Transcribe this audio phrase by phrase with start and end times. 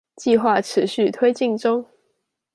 [0.15, 1.85] 計畫持續推進中